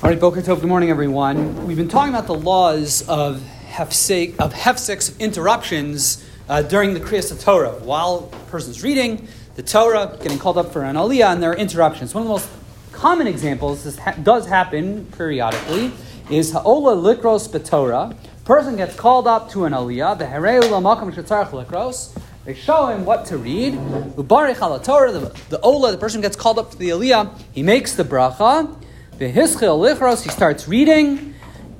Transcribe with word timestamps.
All 0.00 0.08
right, 0.08 0.20
Boker 0.20 0.40
Tov, 0.40 0.60
good 0.60 0.68
morning, 0.68 0.90
everyone. 0.90 1.66
We've 1.66 1.76
been 1.76 1.88
talking 1.88 2.14
about 2.14 2.28
the 2.28 2.34
laws 2.34 3.02
of 3.08 3.42
hefsek, 3.66 4.38
of 4.38 4.54
hefseks, 4.54 5.18
interruptions 5.18 6.24
uh, 6.48 6.62
during 6.62 6.94
the 6.94 7.00
Kriyas 7.00 7.42
Torah. 7.42 7.72
While 7.72 8.30
a 8.32 8.36
person's 8.48 8.84
reading 8.84 9.26
the 9.56 9.64
Torah, 9.64 10.16
getting 10.22 10.38
called 10.38 10.56
up 10.56 10.72
for 10.72 10.84
an 10.84 10.94
aliyah, 10.94 11.32
and 11.32 11.42
there 11.42 11.50
are 11.50 11.56
interruptions. 11.56 12.14
One 12.14 12.22
of 12.22 12.28
the 12.28 12.32
most 12.32 12.48
common 12.92 13.26
examples, 13.26 13.82
this 13.82 13.98
ha- 13.98 14.14
does 14.22 14.46
happen 14.46 15.06
periodically, 15.06 15.90
is 16.30 16.52
ha'ola 16.52 16.94
likros 16.94 17.48
b'Torah. 17.48 18.14
Person 18.44 18.76
gets 18.76 18.94
called 18.94 19.26
up 19.26 19.50
to 19.50 19.64
an 19.64 19.72
aliyah, 19.72 20.16
the 20.16 20.26
hereu 20.26 20.62
makam 20.80 21.12
shetzarach 21.12 21.50
likros. 21.50 22.16
They 22.44 22.54
show 22.54 22.86
him 22.86 23.04
what 23.04 23.26
to 23.26 23.36
read. 23.36 23.74
Ubarich 23.74 24.62
ala 24.62 24.80
Torah, 24.80 25.10
the, 25.10 25.36
the 25.48 25.60
ola, 25.60 25.90
the 25.90 25.98
person 25.98 26.20
gets 26.20 26.36
called 26.36 26.60
up 26.60 26.70
to 26.70 26.78
the 26.78 26.90
aliyah, 26.90 27.36
he 27.50 27.64
makes 27.64 27.96
the 27.96 28.04
bracha. 28.04 28.76
Lichros, 29.18 30.22
he 30.22 30.30
starts 30.30 30.68
reading, 30.68 31.34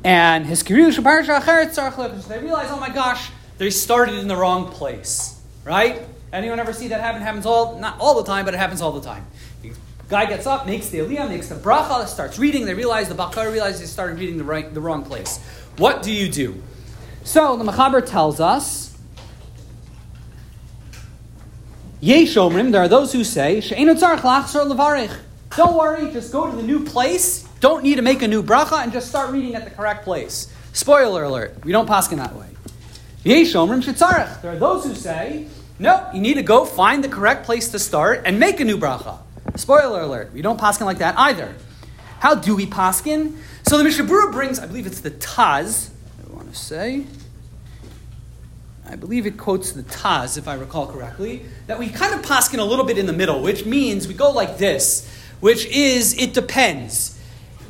and 0.05 0.46
his 0.46 0.62
kirush 0.62 0.98
parsha 0.98 1.41
acheret 1.41 2.29
They 2.29 2.38
realize, 2.41 2.69
oh 2.70 2.80
my 2.80 2.91
gosh, 2.91 3.30
they 3.59 3.70
started 3.70 4.16
in 4.16 4.29
the 4.29 4.37
wrong 4.37 4.70
place, 4.70 5.41
right? 5.65 6.02
Anyone 6.32 6.60
ever 6.60 6.73
see 6.73 6.88
that 6.88 7.01
happen? 7.01 7.23
It 7.23 7.24
happens 7.24 7.46
all 7.46 7.79
not 7.79 7.98
all 8.01 8.15
the 8.20 8.24
time, 8.24 8.45
but 8.45 8.55
it 8.55 8.59
happens 8.59 8.80
all 8.80 8.93
the 8.93 9.01
time. 9.01 9.27
The 9.62 9.73
guy 10.09 10.27
gets 10.27 10.46
up, 10.46 10.66
makes 10.66 10.88
the 10.88 10.98
aliyah, 10.98 11.29
makes 11.29 11.48
the 11.48 11.55
bracha, 11.55 12.06
starts 12.06 12.38
reading. 12.38 12.66
They 12.66 12.74
realize 12.74 13.09
the 13.09 13.15
bakar 13.15 13.51
realizes 13.51 13.80
he 13.80 13.87
started 13.87 14.18
reading 14.18 14.37
the 14.37 14.45
right, 14.45 14.73
the 14.73 14.80
wrong 14.80 15.05
place. 15.05 15.38
What 15.77 16.02
do 16.02 16.12
you 16.12 16.30
do? 16.30 16.62
So 17.24 17.57
the 17.57 17.65
Machaber 17.65 18.05
tells 18.05 18.41
us. 18.41 18.96
Yeshomrim, 22.02 22.73
there 22.73 22.82
are 22.82 22.88
those 22.88 23.12
who 23.12 23.24
say, 23.24 23.60
She'enu 23.60 23.95
tzarch 23.95 24.20
lachzor 24.20 24.70
levarich. 24.70 25.16
Don't 25.57 25.77
worry, 25.77 26.11
just 26.12 26.33
go 26.33 26.51
to 26.51 26.57
the 26.57 26.62
new 26.62 26.84
place. 26.84 27.43
Don't 27.61 27.83
need 27.83 27.97
to 27.97 28.02
make 28.02 28.23
a 28.23 28.29
new 28.29 28.43
bracha 28.43 28.83
and 28.83 28.93
just 28.93 29.09
start 29.09 29.30
reading 29.30 29.55
at 29.55 29.65
the 29.65 29.71
correct 29.71 30.05
place. 30.05 30.52
Spoiler 30.73 31.24
alert, 31.24 31.65
we 31.65 31.73
don't 31.73 31.88
paskin 31.88 32.18
that 32.18 32.35
way. 32.35 32.46
There 34.43 34.52
are 34.52 34.57
those 34.57 34.85
who 34.85 34.95
say, 34.95 35.49
no, 35.79 36.09
you 36.15 36.21
need 36.21 36.35
to 36.35 36.43
go 36.43 36.65
find 36.65 37.02
the 37.02 37.09
correct 37.09 37.45
place 37.45 37.69
to 37.71 37.79
start 37.79 38.23
and 38.24 38.38
make 38.38 38.60
a 38.60 38.65
new 38.65 38.79
bracha. 38.79 39.19
Spoiler 39.57 40.02
alert, 40.02 40.32
we 40.32 40.43
don't 40.43 40.60
paskin 40.60 40.87
like 40.87 40.99
that 40.99 41.19
either. 41.19 41.54
How 42.21 42.35
do 42.35 42.54
we 42.54 42.66
paskin? 42.66 43.37
So 43.69 43.79
the 43.79 43.85
Mishnah 43.85 44.04
Berurah 44.04 44.32
brings, 44.32 44.59
I 44.59 44.66
believe 44.66 44.87
it's 44.87 45.01
the 45.01 45.10
Taz, 45.10 45.91
I 46.24 46.32
want 46.32 46.52
to 46.52 46.59
say. 46.59 47.07
I 48.88 48.96
believe 48.96 49.26
it 49.26 49.37
quotes 49.37 49.73
the 49.73 49.82
Taz, 49.82 50.38
if 50.38 50.49
I 50.49 50.54
recall 50.54 50.87
correctly, 50.87 51.45
that 51.66 51.79
we 51.79 51.88
kind 51.88 52.15
of 52.15 52.23
paskin 52.23 52.59
a 52.59 52.65
little 52.65 52.85
bit 52.85 52.99
in 52.99 53.07
the 53.07 53.13
middle, 53.13 53.43
which 53.43 53.66
means 53.66 54.09
we 54.09 54.15
go 54.15 54.30
like 54.30 54.59
this 54.59 55.13
which 55.41 55.67
is 55.67 56.17
it 56.19 56.35
depends. 56.35 57.19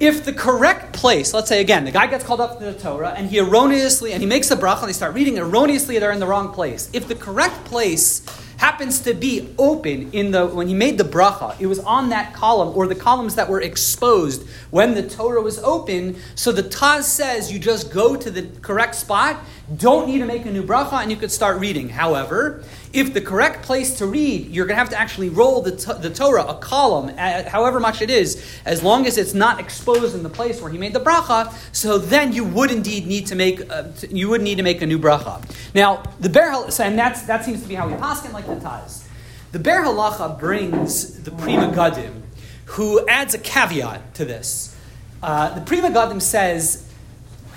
If 0.00 0.24
the 0.24 0.32
correct 0.32 0.92
place, 0.92 1.34
let's 1.34 1.48
say 1.48 1.60
again, 1.60 1.84
the 1.84 1.90
guy 1.90 2.06
gets 2.06 2.22
called 2.24 2.40
up 2.40 2.58
to 2.58 2.64
the 2.64 2.78
Torah 2.78 3.14
and 3.16 3.28
he 3.28 3.40
erroneously, 3.40 4.12
and 4.12 4.22
he 4.22 4.28
makes 4.28 4.48
the 4.48 4.54
bracha 4.54 4.80
and 4.80 4.88
they 4.88 4.92
start 4.92 5.14
reading, 5.14 5.38
erroneously 5.38 5.98
they're 5.98 6.12
in 6.12 6.20
the 6.20 6.26
wrong 6.26 6.52
place. 6.52 6.88
If 6.92 7.08
the 7.08 7.16
correct 7.16 7.64
place 7.64 8.24
happens 8.58 9.00
to 9.00 9.14
be 9.14 9.54
open 9.56 10.10
in 10.12 10.32
the 10.32 10.46
when 10.46 10.68
he 10.68 10.74
made 10.74 10.98
the 10.98 11.04
bracha. 11.04 11.58
It 11.60 11.66
was 11.66 11.78
on 11.78 12.10
that 12.10 12.34
column 12.34 12.76
or 12.76 12.86
the 12.86 12.94
columns 12.94 13.36
that 13.36 13.48
were 13.48 13.60
exposed 13.60 14.46
when 14.70 14.94
the 14.94 15.08
Torah 15.08 15.40
was 15.40 15.58
open. 15.60 16.16
So 16.34 16.52
the 16.52 16.64
Taz 16.64 17.04
says 17.04 17.50
you 17.50 17.58
just 17.58 17.92
go 17.92 18.16
to 18.16 18.30
the 18.30 18.48
correct 18.60 18.96
spot, 18.96 19.40
don't 19.76 20.08
need 20.08 20.18
to 20.18 20.24
make 20.24 20.46
a 20.46 20.50
new 20.50 20.62
bracha, 20.62 21.02
and 21.02 21.10
you 21.10 21.16
could 21.16 21.30
start 21.30 21.58
reading. 21.60 21.90
However, 21.90 22.64
if 22.92 23.12
the 23.12 23.20
correct 23.20 23.62
place 23.62 23.98
to 23.98 24.06
read, 24.06 24.48
you're 24.48 24.64
going 24.64 24.76
to 24.76 24.78
have 24.78 24.90
to 24.90 24.98
actually 24.98 25.28
roll 25.28 25.60
the, 25.60 25.72
the 26.00 26.08
Torah, 26.08 26.44
a 26.46 26.54
column, 26.54 27.08
however 27.16 27.78
much 27.78 28.00
it 28.00 28.08
is, 28.08 28.42
as 28.64 28.82
long 28.82 29.06
as 29.06 29.18
it's 29.18 29.34
not 29.34 29.60
exposed 29.60 30.14
in 30.14 30.22
the 30.22 30.30
place 30.30 30.62
where 30.62 30.70
he 30.70 30.78
made 30.78 30.94
the 30.94 31.00
bracha. 31.00 31.52
So 31.72 31.98
then 31.98 32.32
you 32.32 32.44
would 32.44 32.70
indeed 32.70 33.06
need 33.06 33.26
to 33.26 33.34
make 33.34 33.60
a, 33.60 33.92
you 34.10 34.30
would 34.30 34.40
need 34.40 34.56
to 34.56 34.62
make 34.62 34.80
a 34.80 34.86
new 34.86 34.98
bracha. 34.98 35.44
Now 35.74 36.02
the 36.18 36.30
Ber 36.30 36.50
and 36.80 36.98
that's 36.98 37.22
that 37.22 37.44
seems 37.44 37.62
to 37.62 37.68
be 37.68 37.74
how 37.74 37.88
we 37.88 37.94
pass 37.94 38.24
it, 38.24 38.32
like 38.32 38.46
the 38.46 38.56
Taz. 38.56 39.04
The 39.52 39.58
Biur 39.58 39.84
Halacha 39.84 40.38
brings 40.38 41.22
the 41.22 41.30
Prima 41.30 41.68
Megadim, 41.68 42.22
who 42.66 43.06
adds 43.08 43.34
a 43.34 43.38
caveat 43.38 44.14
to 44.14 44.24
this. 44.24 44.76
Uh, 45.22 45.54
the 45.54 45.60
Prima 45.60 45.88
Megadim 45.88 46.22
says 46.22 46.87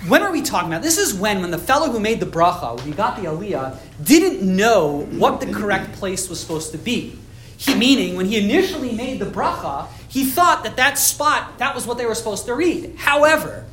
when 0.08 0.22
are 0.22 0.32
we 0.32 0.42
talking 0.42 0.68
about? 0.68 0.82
This 0.82 0.98
is 0.98 1.14
when, 1.14 1.40
when 1.40 1.50
the 1.50 1.58
fellow 1.58 1.90
who 1.90 2.00
made 2.00 2.20
the 2.20 2.26
bracha, 2.26 2.76
when 2.76 2.86
he 2.86 2.92
got 2.92 3.16
the 3.16 3.22
aliyah, 3.22 3.78
didn't 4.02 4.42
know 4.42 5.06
what 5.12 5.40
the 5.40 5.52
correct 5.52 5.92
place 5.92 6.28
was 6.28 6.40
supposed 6.40 6.72
to 6.72 6.78
be. 6.78 7.18
He, 7.56 7.74
meaning, 7.74 8.16
when 8.16 8.26
he 8.26 8.42
initially 8.42 8.92
made 8.92 9.20
the 9.20 9.26
bracha, 9.26 9.88
he 10.08 10.24
thought 10.24 10.64
that 10.64 10.76
that 10.76 10.98
spot, 10.98 11.58
that 11.58 11.74
was 11.74 11.86
what 11.86 11.98
they 11.98 12.06
were 12.06 12.14
supposed 12.14 12.46
to 12.46 12.54
read. 12.54 12.96
However, 12.96 13.64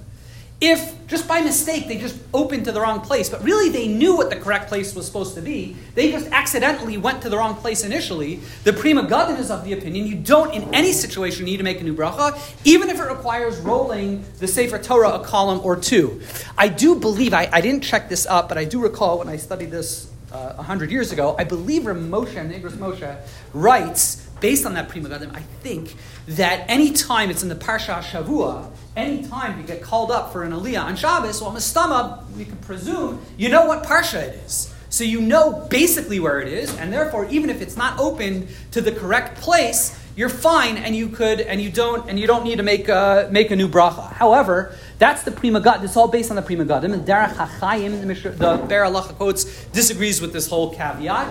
if 0.61 1.07
just 1.07 1.27
by 1.27 1.41
mistake 1.41 1.87
they 1.87 1.97
just 1.97 2.17
opened 2.33 2.65
to 2.65 2.71
the 2.71 2.81
wrong 2.81 2.99
place, 3.01 3.29
but 3.29 3.43
really 3.43 3.69
they 3.69 3.87
knew 3.87 4.15
what 4.15 4.29
the 4.29 4.35
correct 4.35 4.67
place 4.67 4.93
was 4.93 5.05
supposed 5.05 5.35
to 5.35 5.41
be, 5.41 5.75
they 5.95 6.11
just 6.11 6.27
accidentally 6.31 6.97
went 6.97 7.21
to 7.21 7.29
the 7.29 7.37
wrong 7.37 7.55
place 7.55 7.83
initially. 7.83 8.41
The 8.65 8.73
prima 8.73 9.03
Megadim 9.03 9.39
is 9.39 9.49
of 9.49 9.63
the 9.63 9.73
opinion 9.73 10.05
you 10.05 10.15
don't 10.15 10.53
in 10.53 10.73
any 10.73 10.91
situation 10.91 11.45
need 11.45 11.57
to 11.57 11.63
make 11.63 11.79
a 11.79 11.83
new 11.83 11.95
bracha, 11.95 12.37
even 12.65 12.89
if 12.89 12.99
it 12.99 13.03
requires 13.03 13.57
rolling 13.59 14.23
the 14.39 14.47
Sefer 14.47 14.79
Torah 14.79 15.11
a 15.11 15.23
column 15.23 15.61
or 15.63 15.75
two. 15.75 16.21
I 16.57 16.67
do 16.67 16.95
believe, 16.95 17.33
I, 17.33 17.49
I 17.51 17.61
didn't 17.61 17.83
check 17.83 18.09
this 18.09 18.25
up, 18.25 18.49
but 18.49 18.57
I 18.57 18.65
do 18.65 18.81
recall 18.81 19.19
when 19.19 19.29
I 19.29 19.37
studied 19.37 19.71
this 19.71 20.11
uh, 20.31 20.53
100 20.55 20.91
years 20.91 21.11
ago, 21.11 21.35
I 21.39 21.43
believe 21.43 21.83
Moshe, 21.83 22.35
Igros 22.61 22.73
Moshe, 22.73 23.17
writes 23.53 24.27
based 24.39 24.65
on 24.65 24.73
that 24.73 24.89
prima 24.89 25.09
Megadim, 25.09 25.35
I 25.35 25.41
think 25.41 25.95
that 26.27 26.65
any 26.67 26.91
time 26.91 27.29
it's 27.29 27.43
in 27.43 27.49
the 27.49 27.55
Parsha 27.55 28.01
Shavua, 28.01 28.71
any 28.99 29.23
time 29.23 29.59
you 29.59 29.65
get 29.65 29.81
called 29.81 30.11
up 30.11 30.31
for 30.31 30.43
an 30.43 30.51
Aliyah 30.51 30.83
on 30.83 30.95
Shabbos, 30.95 31.41
well, 31.41 31.51
Mistama, 31.51 32.29
we 32.35 32.45
can 32.45 32.57
presume 32.57 33.21
you 33.37 33.49
know 33.49 33.65
what 33.65 33.83
Parsha 33.83 34.21
it 34.21 34.35
is. 34.45 34.73
So 34.89 35.03
you 35.03 35.21
know 35.21 35.67
basically 35.69 36.19
where 36.19 36.41
it 36.41 36.47
is, 36.47 36.75
and 36.77 36.91
therefore, 36.91 37.25
even 37.29 37.49
if 37.49 37.61
it's 37.61 37.77
not 37.77 37.99
open 37.99 38.47
to 38.71 38.81
the 38.81 38.91
correct 38.91 39.39
place, 39.39 39.97
you're 40.15 40.29
fine, 40.29 40.77
and 40.77 40.95
you 40.95 41.09
could, 41.09 41.39
and 41.39 41.61
you 41.61 41.69
don't, 41.69 42.09
and 42.09 42.19
you 42.19 42.27
don't 42.27 42.43
need 42.43 42.57
to 42.57 42.63
make 42.63 42.89
a, 42.89 43.29
make 43.31 43.51
a 43.51 43.55
new 43.55 43.69
bracha. 43.69 44.11
However, 44.11 44.75
that's 44.99 45.23
the 45.23 45.31
Prima 45.31 45.61
God. 45.61 45.83
It's 45.83 45.95
all 45.95 46.09
based 46.09 46.29
on 46.29 46.35
the 46.35 46.41
Prima 46.41 46.65
Megadim. 46.65 46.93
And 46.93 47.07
Derech 47.07 47.35
the, 47.35 48.29
the 48.31 48.57
Biur 48.67 48.91
Halacha 48.91 49.15
quotes, 49.15 49.65
disagrees 49.67 50.19
with 50.19 50.33
this 50.33 50.47
whole 50.47 50.75
caveat. 50.75 51.25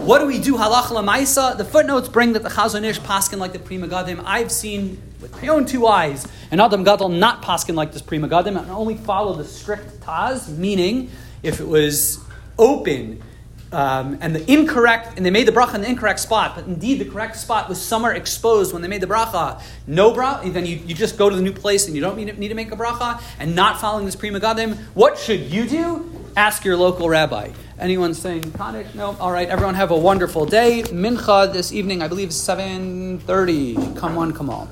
What 0.00 0.18
do 0.18 0.26
we 0.26 0.40
do? 0.40 0.54
Halacha 0.54 0.90
Lamaisa. 0.90 1.56
The 1.56 1.64
footnotes 1.64 2.08
bring 2.08 2.32
that 2.32 2.42
the 2.42 2.48
Chazon 2.48 2.84
Ish 2.84 2.98
paskin 3.00 3.38
like 3.38 3.52
the 3.52 3.60
Pri 3.60 3.78
Megadim. 3.78 4.22
I've 4.26 4.50
seen 4.50 5.00
with 5.20 5.40
my 5.40 5.48
own 5.48 5.66
two 5.66 5.86
eyes 5.86 6.26
and 6.50 6.60
Adam 6.60 6.82
Gadol 6.82 7.10
not 7.10 7.42
paskin 7.42 7.76
like 7.76 7.92
this 7.92 8.02
Prima 8.02 8.28
Megadim 8.28 8.60
and 8.60 8.70
only 8.72 8.96
follow 8.96 9.34
the 9.34 9.44
strict 9.44 10.00
Taz, 10.00 10.48
meaning 10.48 11.08
if 11.44 11.60
it 11.60 11.68
was 11.68 12.18
open 12.58 13.22
um, 13.72 14.18
and 14.20 14.34
the 14.34 14.52
incorrect, 14.52 15.16
and 15.16 15.24
they 15.24 15.30
made 15.30 15.48
the 15.48 15.52
bracha 15.52 15.74
in 15.74 15.80
the 15.80 15.88
incorrect 15.88 16.20
spot, 16.20 16.54
but 16.54 16.66
indeed 16.66 17.00
the 17.00 17.04
correct 17.04 17.36
spot 17.36 17.68
was 17.68 17.80
somewhere 17.80 18.12
exposed 18.12 18.72
when 18.72 18.82
they 18.82 18.88
made 18.88 19.00
the 19.00 19.06
bracha. 19.06 19.62
No 19.86 20.12
bracha, 20.12 20.52
then 20.52 20.66
you, 20.66 20.76
you 20.76 20.94
just 20.94 21.18
go 21.18 21.30
to 21.30 21.36
the 21.36 21.42
new 21.42 21.52
place 21.52 21.86
and 21.86 21.96
you 21.96 22.02
don't 22.02 22.16
need 22.16 22.26
to, 22.26 22.38
need 22.38 22.48
to 22.48 22.54
make 22.54 22.70
a 22.70 22.76
bracha, 22.76 23.22
and 23.38 23.56
not 23.56 23.80
following 23.80 24.04
this 24.04 24.16
Pri 24.16 24.30
Megadim. 24.30 24.76
What 24.94 25.18
should 25.18 25.40
you 25.40 25.66
do? 25.66 26.10
Ask 26.36 26.64
your 26.64 26.76
local 26.76 27.08
rabbi. 27.08 27.50
Anyone 27.78 28.14
saying 28.14 28.52
Kaddish? 28.52 28.94
No? 28.94 29.16
All 29.18 29.32
right, 29.32 29.48
everyone 29.48 29.74
have 29.74 29.90
a 29.90 29.96
wonderful 29.96 30.46
day. 30.46 30.82
Mincha 30.84 31.52
this 31.52 31.72
evening, 31.72 32.00
I 32.00 32.08
believe, 32.08 32.28
7.30. 32.28 33.96
Come 33.96 34.16
on, 34.16 34.32
come 34.32 34.48
all. 34.48 34.68